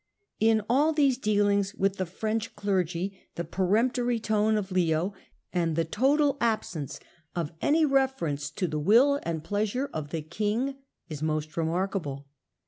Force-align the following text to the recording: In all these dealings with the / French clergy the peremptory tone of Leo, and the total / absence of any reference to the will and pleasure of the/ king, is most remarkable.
In 0.39 0.63
all 0.67 0.93
these 0.93 1.19
dealings 1.19 1.75
with 1.75 1.97
the 1.97 2.07
/ 2.07 2.07
French 2.17 2.55
clergy 2.55 3.21
the 3.35 3.43
peremptory 3.43 4.19
tone 4.19 4.57
of 4.57 4.71
Leo, 4.71 5.13
and 5.53 5.75
the 5.75 5.85
total 5.85 6.37
/ 6.39 6.41
absence 6.41 6.99
of 7.35 7.51
any 7.61 7.85
reference 7.85 8.49
to 8.49 8.65
the 8.67 8.79
will 8.79 9.19
and 9.21 9.43
pleasure 9.43 9.91
of 9.93 10.09
the/ 10.09 10.23
king, 10.23 10.77
is 11.07 11.21
most 11.21 11.55
remarkable. 11.55 12.25